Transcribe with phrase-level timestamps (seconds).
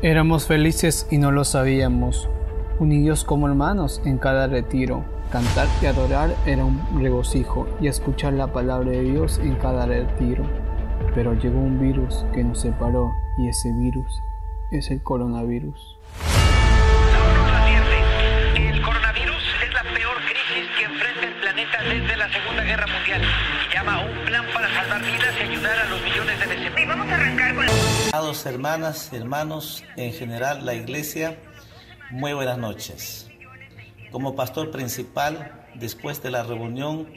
[0.00, 2.28] Éramos felices y no lo sabíamos,
[2.78, 5.04] unidos como hermanos en cada retiro.
[5.32, 10.44] Cantar y adorar era un regocijo y escuchar la palabra de Dios en cada retiro.
[11.16, 14.22] Pero llegó un virus que nos separó y ese virus
[14.70, 15.98] es el coronavirus.
[22.98, 26.46] Mundial y llama a un plan para salvar vidas y ayudar a los millones de
[26.46, 26.88] necesitados.
[26.88, 27.66] Vamos a arrancar con
[28.12, 31.36] Amados hermanas, hermanos, en general la iglesia,
[32.10, 33.30] muy buenas noches.
[34.10, 37.08] Como pastor principal, después de la reunión,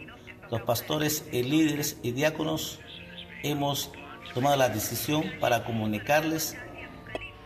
[0.51, 2.79] los pastores y líderes y diáconos
[3.43, 3.91] hemos
[4.33, 6.57] tomado la decisión para comunicarles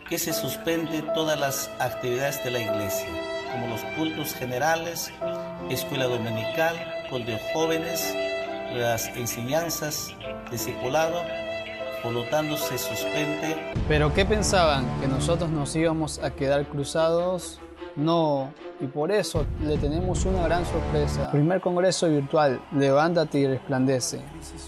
[0.09, 3.07] que se suspende todas las actividades de la iglesia,
[3.51, 5.11] como los cultos generales,
[5.69, 6.75] escuela dominical,
[7.09, 8.15] con de jóvenes,
[8.73, 10.13] las enseñanzas,
[10.51, 11.21] discipulado,
[12.03, 13.55] por lo tanto se suspende.
[13.87, 14.85] ¿Pero qué pensaban?
[15.01, 17.59] ¿Que nosotros nos íbamos a quedar cruzados?
[17.95, 21.31] No, y por eso le tenemos una gran sorpresa.
[21.31, 24.19] Primer Congreso Virtual, Levántate y Resplandece,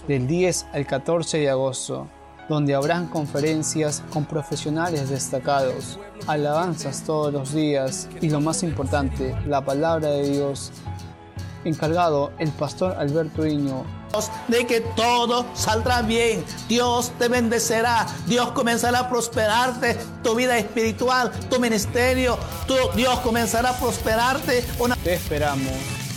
[0.06, 2.08] del 10 al 14 de agosto,
[2.48, 9.60] donde habrán conferencias con profesionales destacados, alabanzas todos los días y lo más importante, la
[9.62, 10.72] palabra de Dios.
[11.68, 13.84] Encargado el pastor Alberto Iño,
[14.48, 16.44] de que todo saldrá bien.
[16.66, 18.06] Dios te bendecerá.
[18.26, 22.38] Dios comenzará a prosperarte tu vida espiritual, tu ministerio.
[22.66, 24.64] Tu, Dios comenzará a prosperarte.
[24.78, 24.96] Una...
[24.96, 26.07] te esperamos.